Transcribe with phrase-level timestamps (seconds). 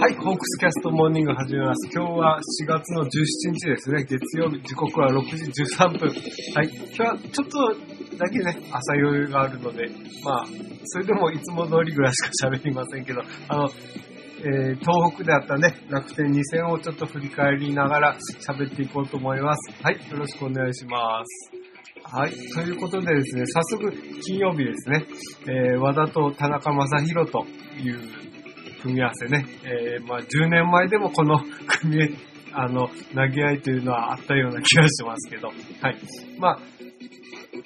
[0.00, 1.90] はい、ホークスキャストモーニング始めます。
[1.94, 3.08] 今日は4月の17
[3.52, 4.02] 日ですね。
[4.04, 5.44] 月曜日、時刻は6時
[5.76, 6.08] 13分。
[6.08, 9.90] はい、今日はちょっとだけね、朝余裕があるので、
[10.24, 10.46] まあ、
[10.84, 13.68] それでもいつも通りぐらいしか喋りませんけど、あの、
[14.38, 19.70] えー東北であったね、楽天2戦をちょっと振り返りながら喋っていこうと思います。
[19.82, 21.52] はい、よろしくお願いします。
[22.04, 22.30] はい。
[22.30, 25.04] ということでですね、早速、金曜日ですね、
[25.46, 27.44] えー和田と田中正宏と
[27.78, 28.29] いう
[28.82, 31.40] 組み合わせね、えーまあ、10年前でもこの
[31.80, 32.16] 組み、
[32.52, 35.52] あの、投げ合いというのはあったような気がしますけど、は
[35.90, 35.96] い。
[36.38, 36.58] まあ、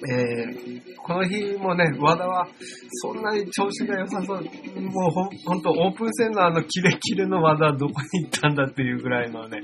[0.09, 2.47] えーこの日もね、和田は
[3.03, 9.59] そんなに調子が良さそう、もうほんほんとオープン戦のあのキレキレの和田どこに行ったんだっていうぐらいのね、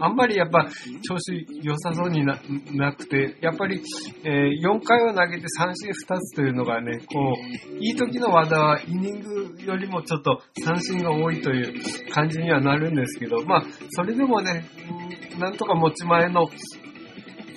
[0.00, 0.66] あんまりやっぱ
[1.06, 2.40] 調子良さそうにな
[2.72, 3.82] なくて、やっぱり、
[4.24, 7.34] えー4回を投げて三振2つというのがね、こ
[7.72, 14.64] う、いい時の和田はイニングよりもちょっと三振が多いという感じにはなるんですけど、まあ、それでもね、
[15.38, 16.46] なんとか持ち前の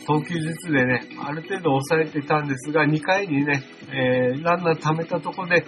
[0.06, 5.66] 投球術でね、ある程度抑えてたんですが、2回にね、えーランナー溜めたとこで、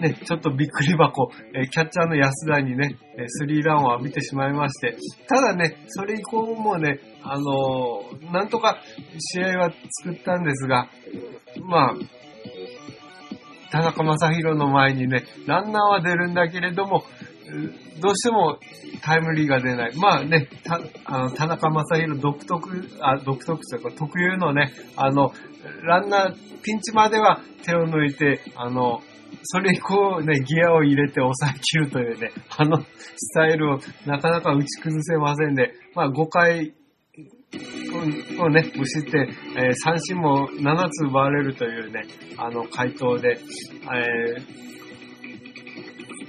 [0.00, 2.96] ね、ちょっとびっくり箱、えーキャッチャーの安田にね、
[3.28, 4.96] スリーランを浴びてしまいまして、
[5.28, 8.78] ただね、それ以降もね、あのーなんとか
[9.18, 10.88] 試合は作ったんですが、
[11.66, 11.94] まあ、
[13.70, 17.04] 田中正宏の前にね、ランナーは出るんだけれども、
[18.00, 18.58] どうしても
[19.02, 19.96] タイムリーが出ない。
[19.96, 25.32] まあね、たあの田中正宏独特、あ、独特というか特有のね、あの、
[25.82, 29.02] ランナー、ピンチまでは手を抜いて、あの、
[29.42, 36.74] それ以降ね、ギアを入れて抑え切るというね、あのスタイルをなかなか打ち崩せませんで、まあ5回
[38.40, 42.04] をね、無失点、えー三振も7つ奪われるというね、
[42.36, 43.38] あの回答で、
[43.94, 44.72] えー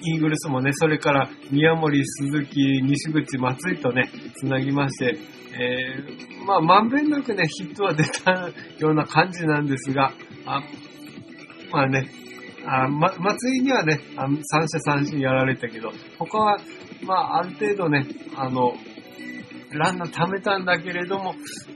[0.03, 5.18] イーグルスもね、それから宮森、鈴木、西口、松井とね、つなぎまして、
[5.56, 8.50] えーまあ、まんべんなくね、ヒットは出た
[8.80, 10.14] ような感じなんですが、
[10.46, 10.62] あ
[11.72, 12.09] まあね、
[12.66, 16.58] あま、松井にはね、あ三者三振やられたけど、他は、
[17.03, 18.74] まあ、ある程度ね、あの、
[19.72, 21.34] ランナー貯めたんだけれども、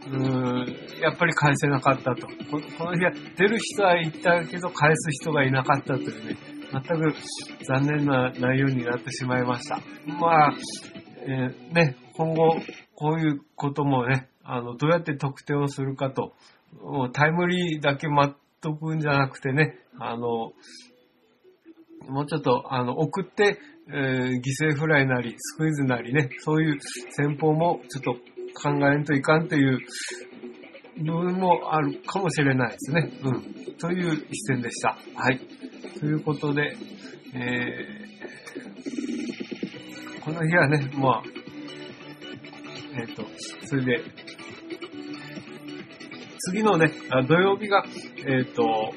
[0.07, 2.27] うーん、やっぱり返せなかったと。
[2.27, 6.37] この日は出る人はいたけど返す人がいなかったというね、
[6.71, 7.15] 全く
[7.65, 9.79] 残念な内容になってしまいました。
[10.19, 10.53] まあ、
[11.21, 12.57] えーね、今後
[12.95, 16.33] こういうこともね、あの、どうやって得点をするかと、
[17.13, 20.53] タイムリーだけ待っとくんじゃなくてね、あの、
[22.07, 24.41] もうちょっと、あの、送って、えー犠
[24.71, 26.77] 牲フライなり、スクイズなりね、そういう
[27.11, 28.13] 戦法もちょっと
[28.61, 29.79] 考えんといかんという
[31.05, 33.11] 部分もあるかもしれないですね。
[33.23, 33.75] うん。
[33.75, 34.97] という視点でした。
[35.15, 35.39] はい。
[35.99, 36.75] ということで、
[37.33, 38.07] えー
[40.27, 41.23] この日はね、まあ、
[42.99, 43.25] えっ、と、
[43.63, 44.03] それで、
[46.39, 46.91] 次のね、
[47.29, 47.85] 土曜日が、
[48.25, 48.93] えっ、と、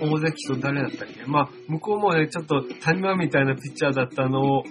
[0.00, 1.24] 大関と誰だったっけ？
[1.26, 4.64] まあ、向こうもね、ちょっと谷間みたいなピッチャーだったのを、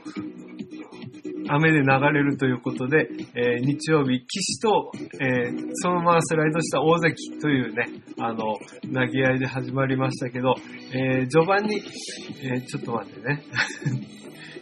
[1.52, 7.86] 雨で流れるということで、えー日曜日、岸と、えーそのままスライドした大関というね、
[8.20, 8.38] あの、
[8.94, 10.56] 投げ合いで始まりましたけど、
[10.94, 11.82] えー序盤に、
[12.44, 13.44] えちょっと待ってね。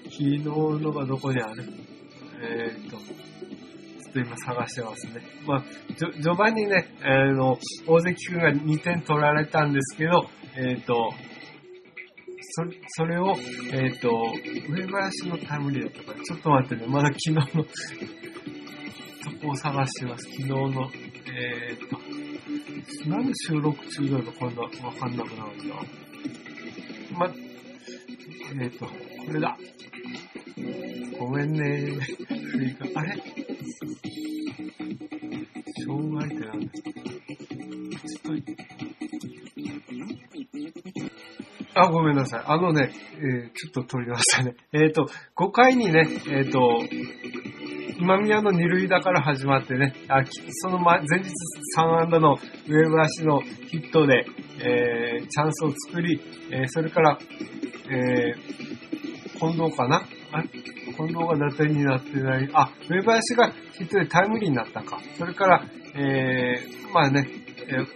[0.09, 1.63] 昨日のがどこにある？
[2.41, 3.00] えーっと、ちょ
[4.09, 5.21] っと今探してますね。
[5.45, 5.63] まあ、
[5.95, 7.57] 序盤にね、あの、
[7.88, 11.11] 大関君が2点取られたんですけど、えーと、
[12.57, 13.36] そそれを、
[13.71, 14.09] えっ、と、
[14.68, 17.69] 上林のタイムリーだったから、ちょっと待ってね、まだ昨日のと
[19.44, 20.24] こを探してます。
[20.24, 20.89] 昨日の、
[21.36, 21.77] えっ、
[23.04, 25.75] と、なんで収録中だと今度はわかんなくなるんだ。
[27.15, 27.31] ま、
[28.59, 28.92] えっ、と、こ
[29.31, 29.56] れだ。
[31.19, 31.94] ごめんね。
[32.95, 33.24] あれ？
[35.86, 38.76] 障害って何ですかちょっと、
[41.77, 42.44] あ、ごめんなさい。
[42.45, 44.56] あのね、えー、ちょっと取りましたね。
[44.74, 46.59] えっ、ー、と、5回にね、えっ、ー、と、
[48.00, 50.21] 今宮の二塁打から始まってね、あ
[50.62, 51.31] その前前日
[51.77, 52.38] 3安打の
[52.68, 54.25] 上林のヒットで、
[54.59, 56.21] えー、チャンスを作り、
[56.51, 57.18] えー、それから、
[57.89, 60.03] えー、近藤かな？
[60.31, 62.50] あ近藤が打点になってない。
[62.53, 65.00] あ、上林がヒットでタイムリーになったか。
[65.18, 65.63] それから、
[65.95, 67.27] えー、まあね、
[67.68, 67.88] えー、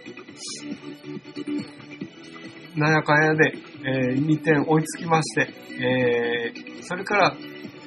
[2.76, 7.36] なんやかんやで、えー、2点追いつきまして、えー、それから、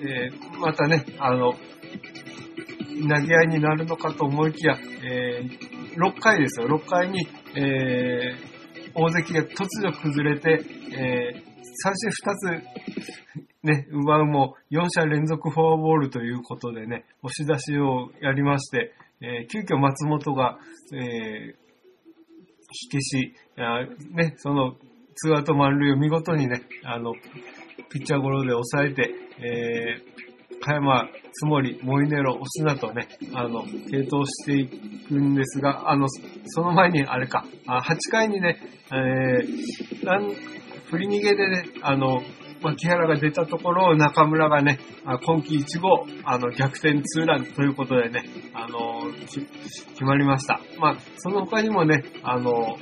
[0.02, 10.62] えー、またね、あの、投げ合いになるのかと思いきや、えー、6回ですよ、6回に、えー、大関が突如崩れて、
[10.92, 20.58] えー、三振2つ、ね、奪うも4者連続フォアボールということでね、押し出しをやりまして、えー、急遽松本が、
[20.94, 21.56] えー、
[22.72, 23.34] 火消し、
[24.14, 24.76] ね、その、
[25.16, 27.14] ツーアウト満塁を見事にね、あの、
[27.90, 36.08] ピッチャーゴロで抑えて、えー、加山、つもり、モイネロ、オスナとね、あの、継投していくんですが、あの、
[36.46, 38.60] その前にあれか、あ8回にね、
[38.92, 40.34] えー、なん、
[40.90, 42.22] 振り逃げでね、あの、
[42.62, 44.80] 牧原が出たところを中村がね、
[45.24, 48.24] 今季1号、あの、逆転ツーランということでね、
[48.54, 50.60] あの、決まりました。
[50.80, 52.78] まあ、その他にもね、あの、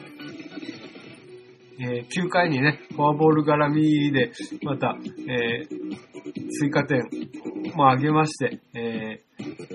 [1.80, 4.32] えー、9回にね、フォアボール絡みで、
[4.64, 4.96] また、
[5.28, 7.04] えー、追加点
[7.76, 9.74] も上げまして、えー、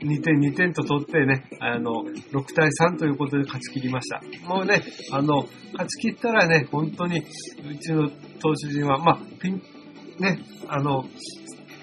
[0.00, 4.20] 2, 点、2点と取ってね、あの、6対3ということで勝ち切りました。
[4.46, 4.82] もうね、
[5.12, 8.08] あの、勝ち切ったらね、本当に、うちの
[8.40, 9.62] 投手陣は、まあ、ピン、
[10.18, 11.04] ね、あの、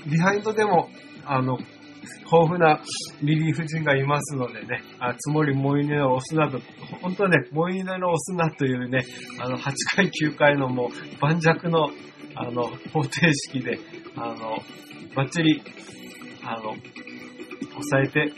[0.08, 0.90] ビハインドでも、
[1.26, 1.58] あの、
[2.26, 2.80] 豊富な
[3.22, 6.60] リリーフ陣がいますのでね、あつもりモイネを押すなと、
[7.02, 9.04] 本当はね、モイネの押すなというね、
[9.40, 11.90] あの、8回9回のもう盤石の、
[12.36, 13.80] あの、方程式で、
[14.16, 14.58] あの、
[15.16, 15.62] バッチリ、
[16.44, 16.76] あの、
[17.74, 18.34] 抑えて、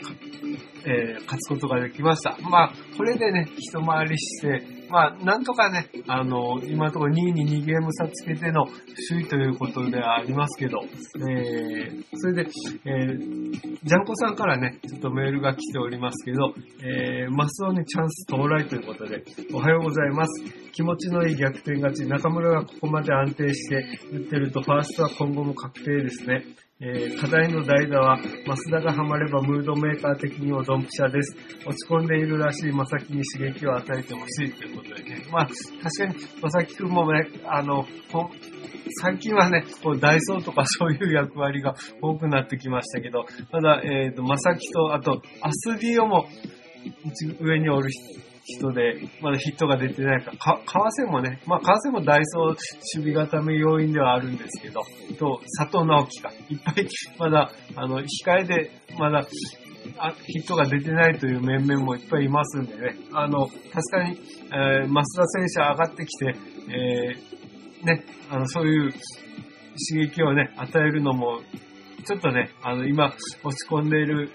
[0.84, 2.36] えー、勝つことができました。
[2.48, 8.66] まあ、これでね、一回りして、まあ、なんとかね、あの、今のところ2位に2ゲーム差つけての
[9.08, 12.50] 首位ということではありますけど、えー、それで、
[12.84, 20.44] えー、ジャンコさんからね、ちょっとメールが来ておりますけど、えー、マスオにチャンス到来ということで、おはようございます。
[20.72, 26.44] 気持ちのいい逆転勝ち、中村がここまで安定して打ってると、ファーストは今後も確定ですね。
[26.80, 31.36] えー、課題の代打は、増田がハマればムードメーカー的にもドンピシャです。
[31.66, 35.26] 落ち込んでいるらしい正木に刺激を与えてほしいということでね。
[35.30, 37.86] まあ、確かに正木くんもね、あの、
[39.02, 46.26] 最近はね、こうダイソーとかそういう役割が多くなってきましたけど、ただ、えっ、ー、と、正木と、あと、アスディオも、
[47.40, 47.90] 上におる
[48.44, 54.82] 人で、まだヒットが出てないか、か、川瀬もね、まあ、川瀬もダイソー守備固め要因ではあるんですけど、
[55.18, 56.88] と、佐藤直樹か、いっぱい、
[57.18, 58.06] まだ、あの、控
[58.40, 59.26] えで、まだ、
[59.98, 63.56] あヒットが出てないという面々もいっぱいいますんでね、あの、確
[63.90, 64.18] かに、
[64.52, 66.36] えー、増田選手上がってきて、
[66.70, 71.40] えー、ね、あの、そういう刺激をね、与えるのも、
[72.04, 73.12] ちょっとね、あの、今、
[73.44, 74.30] 落ち込んでいる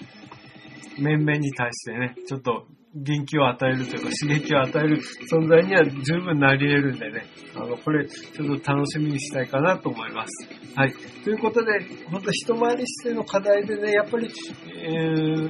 [0.99, 2.65] 面々に対してね、ちょっと
[2.95, 5.01] 元気を与えるというか刺激を与える
[5.31, 7.25] 存在には十分なり得るんでね、
[7.55, 10.47] あの、これちょっと楽しみにしたいかなと思います。
[10.75, 10.93] はい。
[11.23, 11.79] ということで、
[12.11, 14.29] 本当一回りしての課題でね、やっぱり、
[14.75, 15.47] えー、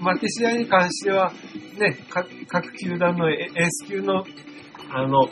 [0.00, 1.32] 負け試合に関しては、
[1.78, 1.98] ね、
[2.46, 4.24] 各球団のエース級の、
[4.90, 5.26] あの、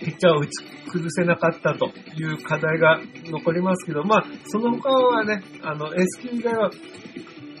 [0.00, 6.70] ピッチャーを打ち崩せなかったという課題が残りますけど、まあ、その他はね、あの、エース級以外は、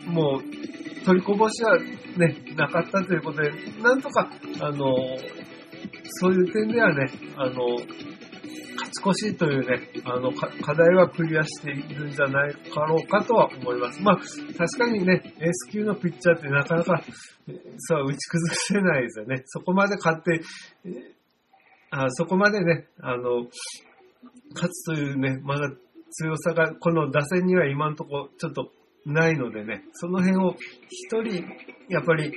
[0.06, 0.73] もう、
[1.04, 4.30] 取りこぼしはね、なかったということで、なんとか、
[4.60, 4.94] あの、
[6.20, 7.76] そういう点ではね、あの、
[8.76, 14.02] 勝ち越しというね、あの、課題はクリアしているんじゃないかろうかとは思います。
[14.02, 17.02] まあ、確かにね、エース級のピッチャーってなかなか、
[17.78, 19.42] そう、打ち崩せないですよね。
[19.46, 20.40] そこまで勝って、
[21.90, 23.46] あそこまでね、あの、
[24.54, 25.70] 勝つというね、まだ
[26.10, 28.72] 強さが、この打線には今のところちょっと
[29.06, 30.54] ないのでね、その辺を
[30.88, 31.44] 一人、
[31.88, 32.32] やっぱり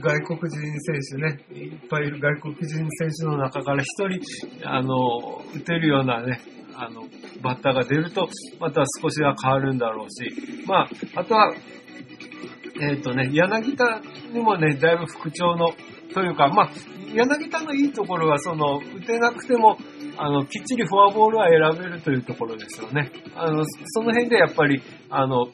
[0.00, 4.20] 外国人選手ね、いっぱいいる外国人選手の中から一人、
[4.64, 6.40] あの、打てるようなね、
[6.76, 7.02] あの、
[7.42, 8.28] バッターが出ると、
[8.60, 11.52] また少しは変わるんだろうし、まあ、あとは、
[12.80, 14.00] えっ、ー、とね、柳田
[14.32, 15.72] にもね、だいぶ復調の、
[16.12, 16.70] というか、まあ、
[17.12, 19.78] 柳田のいいところは、その、打てなくても、
[20.16, 23.10] あの、きっちりフォアボールは選べるというところですよね。
[23.34, 25.48] あの、その辺でやっぱり、あの、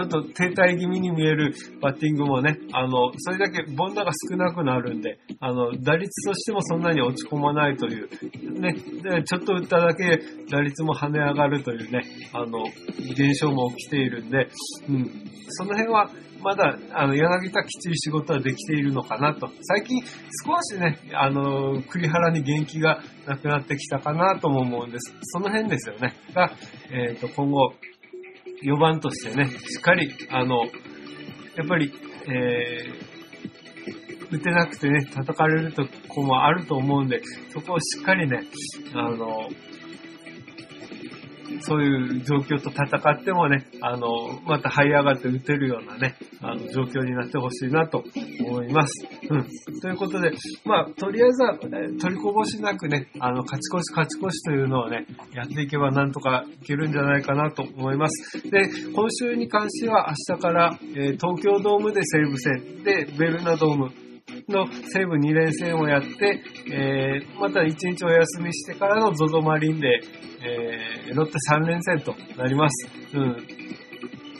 [0.00, 10.18] ちょっと停滞気味に見えるバッティングもね、あの、それだけ凡打が少なくなるんで、あの、打率としてもそんなに落ち込まないという、ね、で、ちょっと打っただけ
[10.50, 12.02] 打率も跳ね上がるというね、
[12.32, 12.64] あの、
[13.12, 14.48] 現象も起きているんで、
[14.88, 15.10] うん、
[15.48, 16.10] その辺は、
[16.42, 19.50] まだ、あの、柳田きっちり仕事はできているのかなと。
[19.60, 25.14] 最近、少しね、あの、栗原に元気がなくなってきたかなとも思うんです。
[25.24, 26.14] その辺ですよね。
[26.34, 26.50] が、
[26.90, 27.74] えっ、ー、と、今後、
[28.62, 31.92] 4番としてね、しっかり、あの、やっぱり、
[32.28, 37.20] えー、打てなくてね、叩かれるとこもあると思うんで、
[37.52, 38.42] そこをしっかりね、
[38.94, 39.48] あの、
[41.60, 48.04] そういう状況と戦ってもね、あの、また這い上がって打てるようなね、あの、状況になってほしいなと
[48.46, 49.06] 思います。
[49.28, 49.80] うん。
[49.80, 50.32] ということで、
[50.64, 58.42] まあ、とりあえずは、取りこぼしなくね、あの、勝ち越し勝ち越しというのをね、やっていけばなんとかいけるんじゃないかなと思います。
[58.50, 64.09] で、今週に関しては明日から、えー、東京ドームで西武戦で、ベルナドーム
[64.50, 66.42] の西武2連戦をやって、
[66.72, 70.00] えー、また1日お休みしてからの ZOZO マリンで、
[70.42, 72.88] えー、ロッテ3連戦となります。
[73.14, 73.36] うん。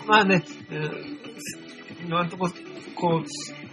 [0.07, 2.51] まあね、えー、今んとこ、
[2.95, 3.25] こう、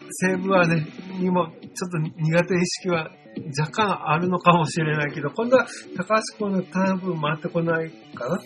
[0.10, 0.88] 西武はね、
[1.20, 3.12] にもちょっと苦手意識は
[3.60, 8.40] 若干あるのかもしれないけど、今度は高橋君の多分回ってこないかな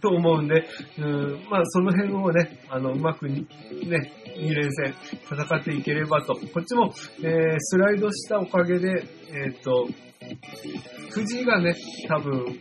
[0.00, 0.66] と思うんで、
[0.98, 3.44] うん、まあその辺をね、あの、うまくね、
[4.40, 4.94] 2連戦
[5.28, 6.34] 戦っていければと。
[6.34, 6.92] こっちも、
[7.22, 9.88] えー、スライドしたおかげで、えっ、ー、と、
[11.10, 11.74] 藤井がね、
[12.08, 12.58] 多分、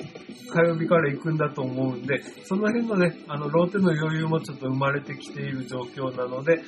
[0.52, 6.62] 火曜日から行くんだと思うんで、その辺のね、あの、ローテの余裕もちょっと生まれてきている状況なので、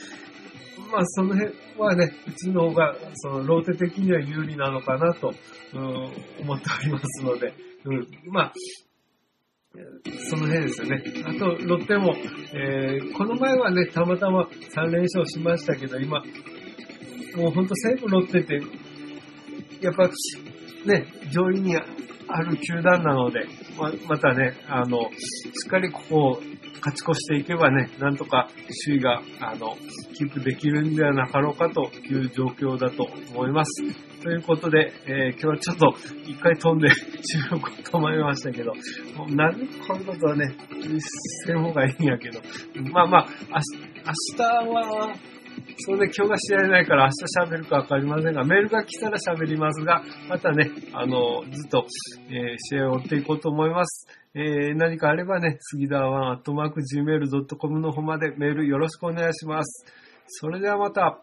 [0.92, 5.34] まあ、その辺はね、うちの方が、その、ローテ的には有利なのかなと、
[5.74, 5.84] うん、
[6.42, 7.54] 思っておりますので、
[7.86, 8.54] うん、まあ、
[10.30, 11.04] その辺ですよね。
[11.26, 12.14] あと、ロッテも、
[12.54, 16.22] えー、この前はね、たまたま3連勝しましたけど、今、
[17.38, 18.62] もうほんと西武ロッテって、
[19.80, 20.10] やっぱ、
[20.86, 21.78] ね、上位に
[22.34, 23.46] ある球団なので、
[23.78, 26.42] ままたね、あの、しっかりここを
[26.80, 28.50] 勝ち越していけばね、なんとか
[28.86, 29.78] 首位が、あの、
[30.16, 33.72] キープできるんではなかろうかという状況だと思います。
[34.22, 35.96] ということで、えー、今日はちょっと
[36.28, 38.74] 一回飛んで収録を止まりましたけど、
[39.16, 40.56] もうなるこういうことはね、
[41.46, 42.40] せん方がいいんやけど、
[42.92, 45.16] まあまあ、明日は、
[45.80, 51.86] それで今日が試合ないから明日喋るかわかりませんが、メールが来たら喋りますが、またね、あの、ずっと、
[52.30, 54.08] えー、試合を追っていこうと思います。
[54.34, 59.86] えー、何かあればね、杉田ワンアットマーク gmail.com の方までメールよろしくお願いします。
[60.28, 61.22] それではまた。